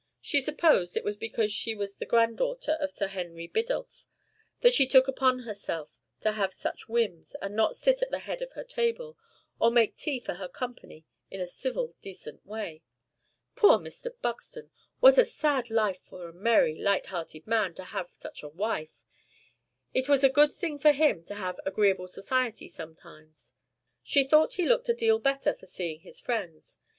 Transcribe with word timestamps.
She 0.19 0.41
supposed 0.41 0.97
it 0.97 1.03
was 1.03 1.15
because 1.15 1.51
she 1.53 1.75
was 1.75 1.97
the 1.97 2.07
granddaughter 2.07 2.75
of 2.79 2.89
Sir 2.89 3.05
Henry 3.05 3.47
Biddulph 3.47 4.05
that 4.61 4.73
she 4.73 4.87
took 4.87 5.07
upon 5.07 5.41
herself 5.41 5.99
to 6.21 6.31
have 6.31 6.51
such 6.53 6.89
whims, 6.89 7.35
and 7.39 7.55
not 7.55 7.75
sit 7.75 8.01
at 8.01 8.09
the 8.09 8.17
head 8.25 8.41
of 8.41 8.53
her 8.53 8.63
table, 8.63 9.15
or 9.59 9.69
make 9.69 9.95
tea 9.95 10.19
for 10.19 10.33
her 10.33 10.47
company 10.49 11.05
in 11.29 11.39
a 11.39 11.45
civil 11.45 11.93
decent 12.01 12.43
way. 12.47 12.81
Poor 13.55 13.77
Mr. 13.77 14.11
Buxton! 14.23 14.71
What 15.01 15.19
a 15.19 15.23
sad 15.23 15.69
life 15.69 15.99
for 16.01 16.27
a 16.27 16.33
merry, 16.33 16.73
light 16.79 17.05
hearted 17.05 17.45
man 17.45 17.75
to 17.75 17.83
have 17.83 18.09
such 18.09 18.41
a 18.41 18.47
wife! 18.49 19.03
It 19.93 20.09
was 20.09 20.23
a 20.23 20.29
good 20.29 20.51
thing 20.51 20.79
for 20.79 20.93
him 20.93 21.23
to 21.25 21.35
have 21.35 21.59
agreeable 21.63 22.07
society 22.07 22.67
sometimes. 22.67 23.53
She 24.01 24.23
thought 24.23 24.53
he 24.53 24.67
looked 24.67 24.89
a 24.89 24.95
deal 24.95 25.19
better 25.19 25.53
for 25.53 25.67
seeing 25.67 25.99
his 25.99 26.19
friends. 26.19 26.79